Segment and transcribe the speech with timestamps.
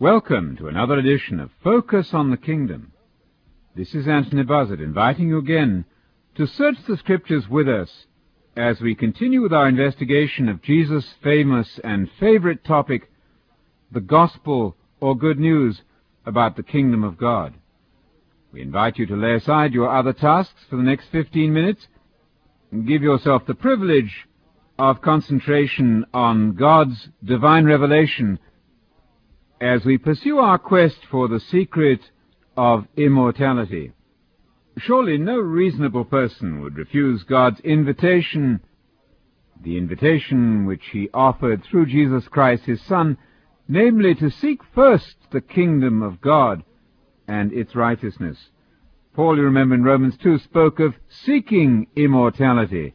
[0.00, 2.92] Welcome to another edition of Focus on the Kingdom.
[3.76, 5.84] This is Anthony Buzzard inviting you again
[6.36, 8.06] to search the Scriptures with us
[8.56, 13.10] as we continue with our investigation of Jesus' famous and favorite topic,
[13.92, 15.82] the Gospel or Good News
[16.24, 17.52] about the Kingdom of God.
[18.54, 21.88] We invite you to lay aside your other tasks for the next 15 minutes
[22.72, 24.26] and give yourself the privilege
[24.78, 28.38] of concentration on God's divine revelation
[29.60, 32.00] as we pursue our quest for the secret
[32.56, 33.92] of immortality.
[34.78, 38.60] Surely no reasonable person would refuse God's invitation,
[39.62, 43.18] the invitation which he offered through Jesus Christ his Son,
[43.68, 46.64] namely to seek first the kingdom of God
[47.28, 48.38] and its righteousness.
[49.14, 52.94] Paul, you remember in Romans 2, spoke of seeking immortality.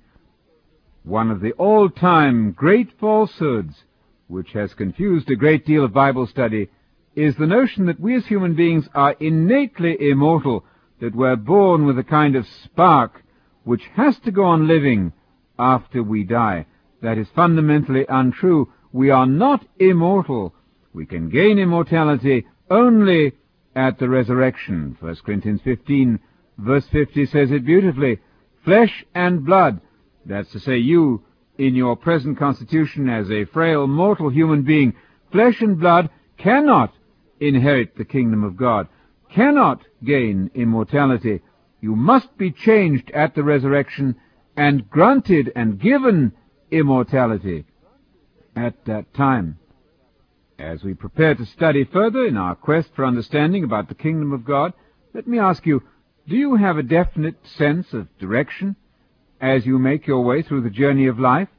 [1.03, 3.83] One of the all-time great falsehoods
[4.27, 6.69] which has confused a great deal of Bible study,
[7.15, 10.65] is the notion that we as human beings are innately immortal,
[10.99, 13.23] that we're born with a kind of spark
[13.63, 15.11] which has to go on living
[15.57, 16.65] after we die.
[17.01, 18.71] That is fundamentally untrue.
[18.91, 20.53] We are not immortal.
[20.93, 23.33] We can gain immortality only
[23.75, 24.97] at the resurrection.
[24.99, 26.19] 1 Corinthians 15
[26.57, 28.19] verse 50 says it beautifully.
[28.63, 29.81] Flesh and blood,
[30.25, 31.23] that's to say you
[31.57, 34.93] in your present constitution as a frail mortal human being,
[35.31, 36.93] flesh and blood cannot
[37.39, 38.87] inherit the kingdom of God,
[39.29, 41.41] cannot gain immortality.
[41.81, 44.15] You must be changed at the resurrection
[44.57, 46.33] and granted and given
[46.71, 47.65] immortality
[48.55, 49.59] at that time.
[50.57, 54.45] As we prepare to study further in our quest for understanding about the kingdom of
[54.45, 54.73] God,
[55.13, 55.83] let me ask you,
[56.27, 58.75] do you have a definite sense of direction?
[59.41, 61.49] As you make your way through the journey of life?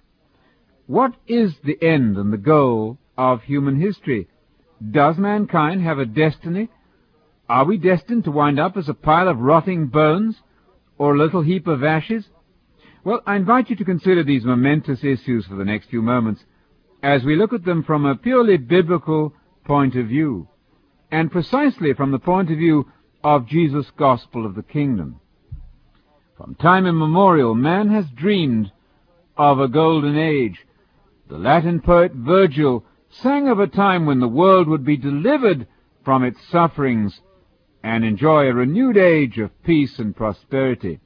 [0.86, 4.28] What is the end and the goal of human history?
[4.90, 6.68] Does mankind have a destiny?
[7.48, 10.36] Are we destined to wind up as a pile of rotting bones
[10.98, 12.24] or a little heap of ashes?
[13.04, 16.42] Well, I invite you to consider these momentous issues for the next few moments
[17.02, 19.32] as we look at them from a purely biblical
[19.64, 20.48] point of view,
[21.10, 22.90] and precisely from the point of view
[23.22, 25.20] of Jesus' gospel of the kingdom.
[26.36, 28.70] From time immemorial, man has dreamed
[29.38, 30.66] of a golden age.
[31.28, 35.66] The Latin poet Virgil sang of a time when the world would be delivered
[36.04, 37.22] from its sufferings
[37.82, 41.00] and enjoy a renewed age of peace and prosperity.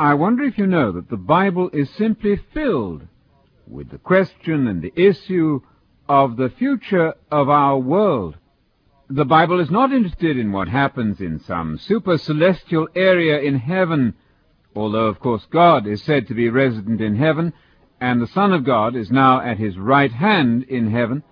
[0.00, 3.06] I wonder if you know that the Bible is simply filled
[3.66, 5.60] with the question and the issue
[6.08, 8.38] of the future of our world.
[9.10, 14.14] The Bible is not interested in what happens in some super celestial area in heaven
[14.74, 17.52] although of course God is said to be resident in heaven,
[18.00, 21.22] and the Son of God is now at his right hand in heaven.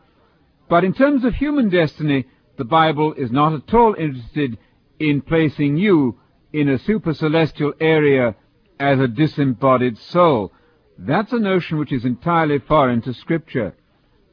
[0.69, 2.26] But in terms of human destiny,
[2.56, 4.56] the Bible is not at all interested
[4.98, 6.19] in placing you
[6.52, 8.36] in a super celestial area
[8.78, 10.52] as a disembodied soul.
[10.98, 13.75] That's a notion which is entirely foreign to Scripture.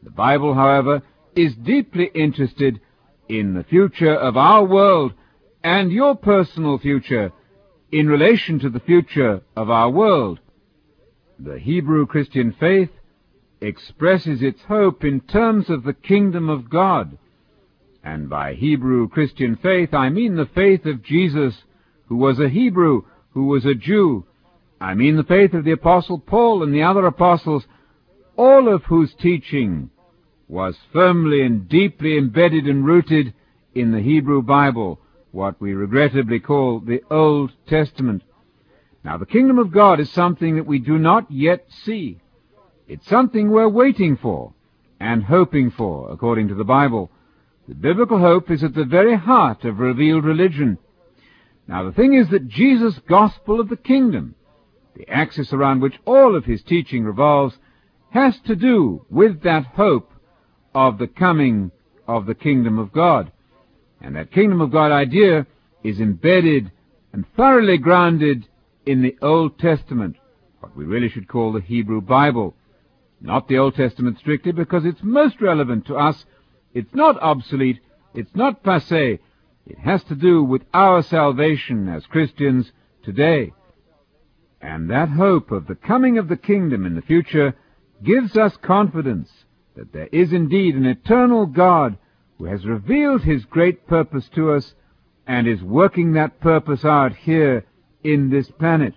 [0.04, 1.02] The Bible, however,
[1.36, 2.80] is deeply interested
[3.28, 5.14] in the future of our world
[5.64, 7.32] and your personal future
[7.92, 10.40] in relation to the future of our world.
[11.40, 12.90] The Hebrew Christian faith
[13.62, 17.18] expresses its hope in terms of the kingdom of God.
[18.04, 21.56] And by Hebrew Christian faith, I mean the faith of Jesus,
[22.08, 24.26] who was a Hebrew, who was a Jew.
[24.80, 27.66] I mean the faith of the Apostle Paul and the other apostles,
[28.38, 29.90] all of whose teaching
[30.48, 33.34] was firmly and deeply embedded and rooted
[33.76, 35.00] in the Hebrew Bible,
[35.32, 38.24] what we regrettably call the Old Testament.
[39.04, 42.20] Now, the kingdom of God is something that we do not yet see.
[42.88, 44.54] It's something we're waiting for
[45.00, 47.12] and hoping for, according to the Bible.
[47.68, 50.78] The biblical hope is at the very heart of revealed religion.
[51.68, 54.36] Now, the thing is that Jesus' gospel of the kingdom,
[54.96, 57.56] the axis around which all of his teaching revolves,
[58.10, 60.12] has to do with that hope
[60.74, 61.72] of the coming
[62.08, 63.32] of the kingdom of God.
[64.02, 65.46] And that kingdom of God idea
[65.84, 66.72] is embedded
[67.14, 68.48] and thoroughly grounded
[68.86, 70.16] in the Old Testament,
[70.60, 72.56] what we really should call the Hebrew Bible.
[73.22, 76.26] Not the Old Testament strictly, because it's most relevant to us.
[76.74, 77.80] It's not obsolete.
[78.14, 79.20] It's not passe.
[79.66, 82.72] It has to do with our salvation as Christians
[83.04, 83.54] today.
[84.62, 87.56] And that hope of the coming of the kingdom in the future
[88.04, 89.30] gives us confidence
[89.76, 91.98] that there is indeed an eternal God
[92.40, 94.74] who has revealed his great purpose to us
[95.28, 97.66] and is working that purpose out here
[98.04, 98.96] in this planet.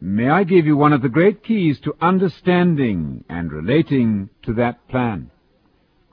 [0.00, 4.86] May I give you one of the great keys to understanding and relating to that
[4.88, 5.30] plan?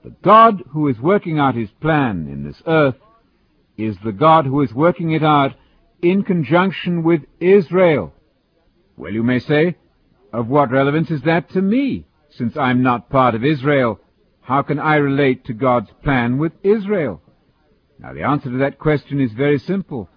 [0.03, 2.95] The God who is working out his plan in this earth
[3.77, 5.53] is the God who is working it out
[6.01, 8.13] in conjunction with Israel.
[8.95, 9.75] Well, you may say,
[10.31, 12.05] of what relevance is that to me?
[12.29, 13.99] Since I'm not part of Israel,
[14.41, 17.21] how can I relate to God's plan with Israel?
[17.99, 20.09] Now, the answer to that question is very simple.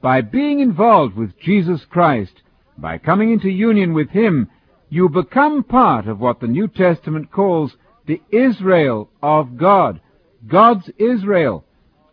[0.00, 2.42] By being involved with Jesus Christ,
[2.78, 4.48] by coming into union with Him,
[4.88, 7.76] you become part of what the New Testament calls
[8.06, 10.00] the Israel of God.
[10.46, 11.64] God's Israel.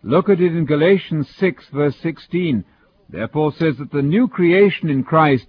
[0.02, 2.66] Look at it in Galatians 6 verse 16.
[3.10, 5.46] There Paul says that the new creation in Christ,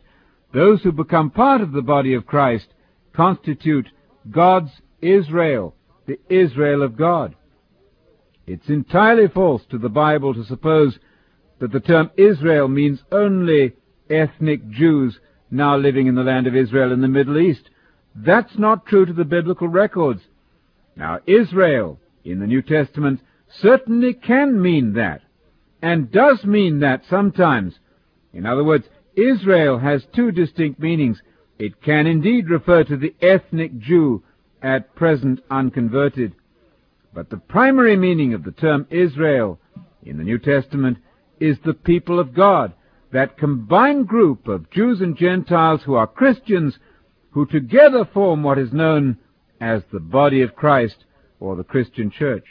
[0.52, 2.66] those who become part of the body of Christ,
[3.14, 3.88] constitute
[4.30, 4.70] God's
[5.00, 5.74] Israel,
[6.06, 7.34] the Israel of God.
[8.46, 10.98] It's entirely false to the Bible to suppose
[11.60, 13.72] that the term Israel means only
[14.10, 15.18] ethnic Jews
[15.50, 17.70] now living in the land of Israel in the Middle East.
[18.14, 20.20] That's not true to the biblical records.
[20.96, 23.20] Now, Israel in the New Testament
[23.60, 25.22] certainly can mean that,
[25.80, 27.78] and does mean that sometimes.
[28.32, 28.86] In other words,
[29.16, 31.20] Israel has two distinct meanings.
[31.58, 34.22] It can indeed refer to the ethnic Jew
[34.64, 36.34] at present unconverted.
[37.12, 39.60] But the primary meaning of the term Israel
[40.02, 40.98] in the New Testament
[41.38, 42.72] is the people of God,
[43.12, 46.78] that combined group of Jews and Gentiles who are Christians,
[47.30, 49.18] who together form what is known
[49.60, 50.96] as the body of Christ
[51.38, 52.44] or the Christian church.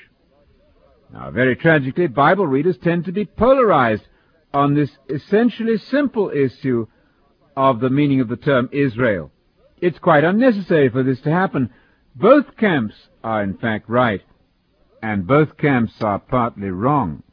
[1.11, 4.03] Now, very tragically, Bible readers tend to be polarized
[4.53, 6.87] on this essentially simple issue
[7.57, 9.31] of the meaning of the term Israel.
[9.81, 11.71] It's quite unnecessary for this to happen.
[12.15, 12.93] Both camps
[13.23, 14.21] are in fact right
[15.01, 17.23] and both camps are partly wrong.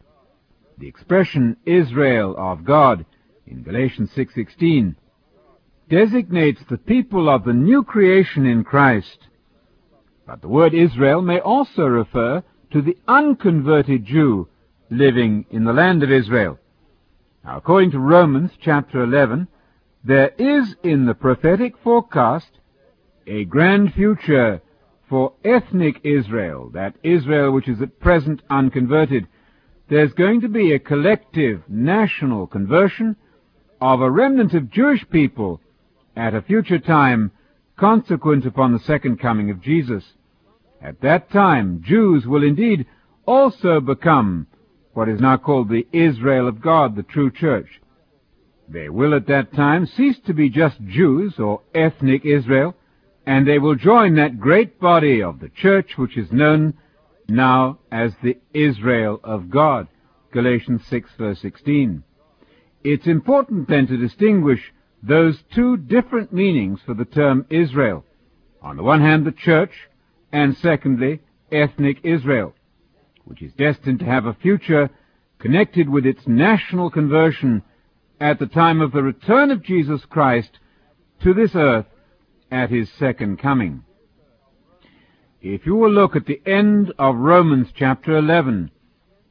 [0.78, 3.04] The expression Israel of God
[3.46, 4.96] in Galatians 6:16
[5.88, 9.28] designates the people of the new creation in Christ.
[10.26, 14.48] But the word Israel may also refer to the unconverted Jew
[14.88, 16.58] living in the land of Israel.
[17.44, 19.46] Now, according to Romans chapter 11,
[20.02, 22.58] there is in the prophetic forecast
[23.26, 24.62] a grand future
[25.10, 29.26] for ethnic Israel, that Israel which is at present unconverted,
[29.88, 33.16] there's going to be a collective national conversion
[33.80, 35.60] of a remnant of Jewish people
[36.16, 37.32] at a future time
[37.76, 40.04] consequent upon the second coming of Jesus.
[40.80, 42.86] At that time, Jews will indeed
[43.26, 44.46] also become
[44.92, 47.80] what is now called the Israel of God, the true church.
[48.68, 52.76] They will at that time cease to be just Jews or ethnic Israel,
[53.26, 56.74] and they will join that great body of the church which is known
[57.28, 59.88] now as the Israel of God.
[60.32, 62.02] Galatians 6 verse 16.
[62.82, 64.72] It's important then to distinguish
[65.02, 68.04] those two different meanings for the term Israel.
[68.62, 69.72] On the one hand, the church,
[70.32, 71.20] and secondly,
[71.50, 72.54] ethnic Israel,
[73.24, 74.90] which is destined to have a future
[75.38, 77.62] connected with its national conversion
[78.20, 80.58] at the time of the return of Jesus Christ
[81.22, 81.86] to this earth
[82.50, 83.84] at his second coming.
[85.40, 88.70] If you will look at the end of Romans chapter 11,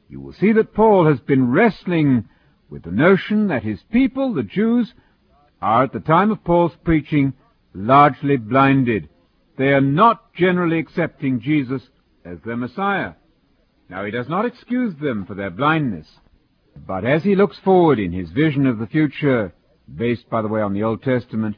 [0.08, 2.28] you will see that Paul has been wrestling
[2.68, 4.92] with the notion that his people, the Jews,
[5.62, 7.34] are at the time of Paul's preaching
[7.74, 9.08] largely blinded.
[9.56, 11.82] They are not generally accepting Jesus
[12.24, 13.12] as their Messiah.
[13.88, 16.08] Now he does not excuse them for their blindness,
[16.86, 19.52] but as he looks forward in his vision of the future,
[19.92, 21.56] based by the way on the Old Testament,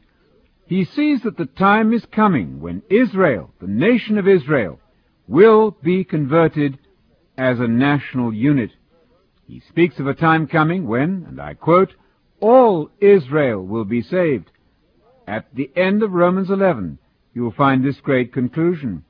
[0.73, 4.81] he sees that the time is coming when Israel, the nation of Israel,
[5.29, 6.79] will be converted
[7.37, 8.71] as a national unit.
[9.47, 11.93] He speaks of a time coming when, and I quote,
[12.41, 14.51] all Israel will be saved.
[15.29, 16.99] At the end of Romans 11,
[17.35, 19.05] you will find this great conclusion.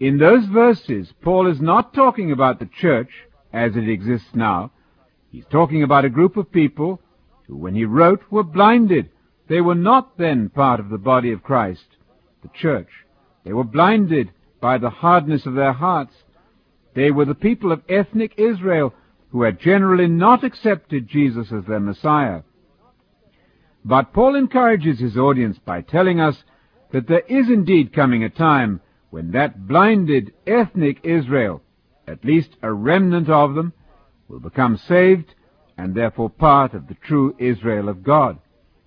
[0.00, 3.10] In those verses, Paul is not talking about the church
[3.52, 4.70] as it exists now.
[5.30, 7.02] He's talking about a group of people
[7.46, 9.10] who, when he wrote, were blinded
[9.48, 11.86] they were not then part of the body of Christ,
[12.42, 12.88] the church.
[13.44, 16.14] They were blinded by the hardness of their hearts.
[16.94, 18.92] They were the people of ethnic Israel
[19.30, 22.42] who had generally not accepted Jesus as their Messiah.
[23.84, 26.42] But Paul encourages his audience by telling us
[26.92, 31.62] that there is indeed coming a time when that blinded ethnic Israel,
[32.08, 33.72] at least a remnant of them,
[34.28, 35.34] will become saved
[35.78, 38.38] and therefore part of the true Israel of God.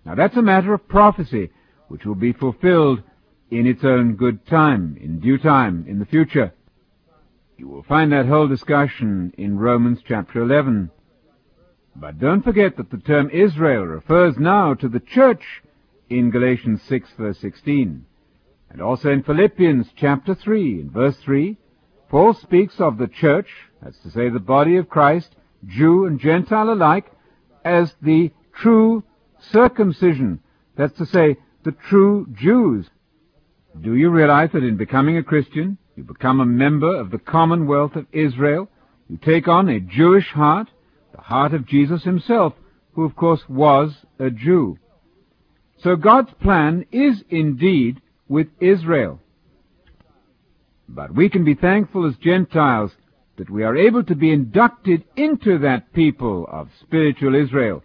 [0.09, 1.51] Now that's a matter of prophecy,
[1.87, 3.03] which will be fulfilled
[3.51, 6.51] in its own good time, in due time, in the future.
[7.57, 10.89] You will find that whole discussion in Romans chapter 11.
[11.95, 15.43] But don't forget that the term Israel refers now to the church
[16.09, 18.03] in Galatians 6 verse 16,
[18.71, 21.55] and also in Philippians chapter 3 in verse 3,
[22.09, 23.49] Paul speaks of the church,
[23.79, 25.35] that's to say the body of Christ,
[25.67, 27.11] Jew and Gentile alike,
[27.63, 29.03] as the true
[29.51, 30.39] circumcision,
[30.75, 32.89] that's to say the true Jews.
[33.79, 37.95] Do you realize that in becoming a Christian, you become a member of the commonwealth
[37.95, 38.69] of Israel?
[39.09, 40.67] You take on a Jewish heart,
[41.13, 42.53] the heart of Jesus himself,
[42.93, 44.77] who of course was a Jew.
[45.83, 49.19] So God's plan is indeed with Israel.
[50.87, 52.91] But we can be thankful as Gentiles
[53.37, 57.83] that we are able to be inducted into that people of spiritual Israel.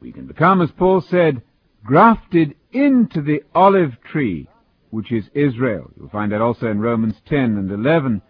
[0.00, 1.42] We can become, as Paul said,
[1.84, 4.48] grafted into the olive tree,
[4.90, 5.90] which is Israel.
[5.96, 8.22] You'll find that also in Romans 10 and 11.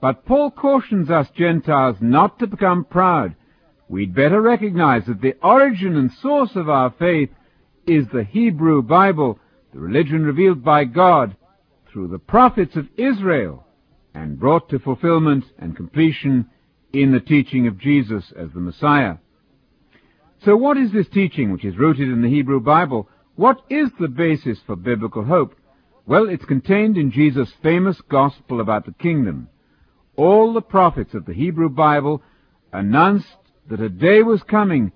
[0.00, 3.34] But Paul cautions us Gentiles not to become proud.
[3.88, 7.30] We'd better recognize that the origin and source of our faith
[7.86, 9.38] is the Hebrew Bible,
[9.72, 11.36] the religion revealed by God
[11.90, 13.66] through the prophets of Israel
[14.14, 16.50] and brought to fulfillment and completion
[16.92, 19.16] in the teaching of Jesus as the Messiah.
[20.44, 23.08] So what is this teaching which is rooted in the Hebrew Bible?
[23.34, 25.54] What is the basis for biblical hope?
[26.06, 29.48] Well, it's contained in Jesus' famous gospel about the kingdom.
[30.16, 32.22] All the prophets of the Hebrew Bible
[32.72, 33.36] announced
[33.68, 34.92] that a day was coming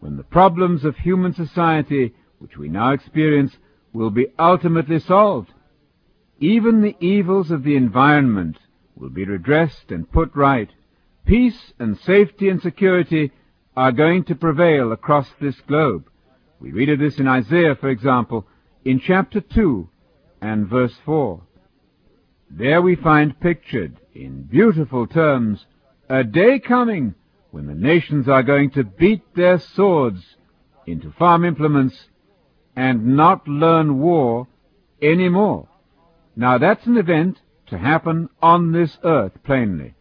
[0.00, 3.56] when the problems of human society, which we now experience,
[3.92, 5.52] will be ultimately solved.
[6.40, 8.58] Even the evils of the environment
[8.94, 10.70] will be redressed and put right.
[11.24, 13.32] Peace and safety and security
[13.76, 16.08] are going to prevail across this globe.
[16.60, 18.46] We read of this in Isaiah, for example,
[18.84, 19.88] in chapter 2
[20.40, 21.42] and verse 4.
[22.50, 25.66] There we find pictured, in beautiful terms,
[26.08, 27.14] a day coming
[27.50, 30.36] when the nations are going to beat their swords
[30.86, 32.06] into farm implements
[32.76, 34.46] and not learn war
[35.02, 35.68] any more.
[36.36, 39.95] Now that's an event to happen on this earth, plainly.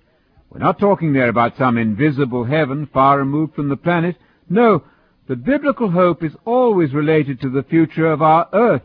[0.55, 4.15] We're not talking there about some invisible heaven far removed from the planet.
[4.49, 4.85] No,
[5.27, 8.83] the biblical hope is always related to the future of our earth.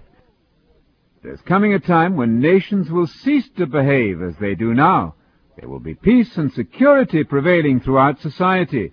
[1.22, 5.14] There's coming a time when nations will cease to behave as they do now.
[5.60, 8.92] There will be peace and security prevailing throughout society.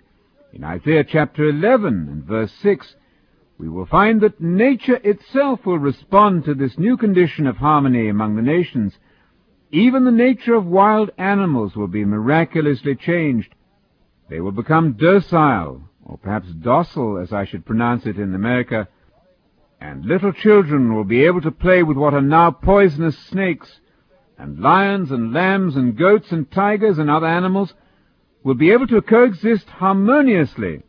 [0.52, 2.94] In Isaiah chapter 11 and verse 6,
[3.58, 8.36] we will find that nature itself will respond to this new condition of harmony among
[8.36, 8.96] the nations.
[9.70, 13.54] Even the nature of wild animals will be miraculously changed.
[14.30, 18.88] They will become docile, or perhaps docile, as I should pronounce it in America,
[19.80, 23.80] and little children will be able to play with what are now poisonous snakes,
[24.38, 27.74] and lions and lambs and goats and tigers and other animals
[28.42, 30.82] will be able to coexist harmoniously,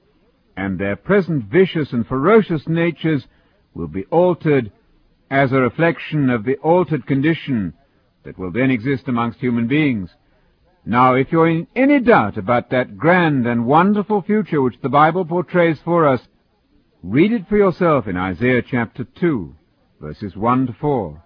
[0.55, 3.27] and their present vicious and ferocious natures
[3.73, 4.71] will be altered
[5.29, 7.73] as a reflection of the altered condition
[8.23, 10.09] that will then exist amongst human beings.
[10.85, 15.25] Now, if you're in any doubt about that grand and wonderful future which the Bible
[15.25, 16.21] portrays for us,
[17.03, 19.55] read it for yourself in Isaiah chapter 2,
[20.01, 21.23] verses 1 to 4,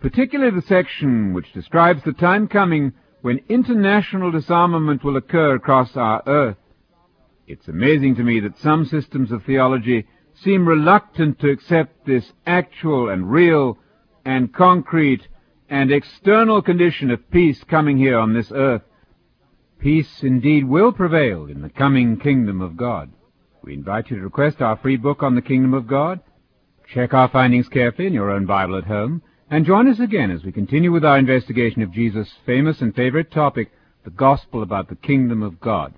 [0.00, 2.92] particularly the section which describes the time coming
[3.22, 6.56] when international disarmament will occur across our earth.
[7.46, 13.08] It's amazing to me that some systems of theology seem reluctant to accept this actual
[13.08, 13.78] and real
[14.24, 15.26] and concrete
[15.70, 18.82] and external condition of peace coming here on this earth.
[19.78, 23.10] Peace indeed will prevail in the coming kingdom of God.
[23.62, 26.20] We invite you to request our free book on the kingdom of God.
[26.92, 30.42] Check our findings carefully in your own Bible at home, and join us again as
[30.42, 33.70] we continue with our investigation of Jesus' famous and favorite topic,
[34.04, 35.94] the gospel about the kingdom of God.